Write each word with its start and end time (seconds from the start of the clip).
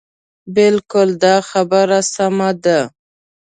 بلکل 0.55 1.09
دا 1.23 1.35
خبره 1.49 1.99
سمه 2.13 2.49
ده. 2.63 2.79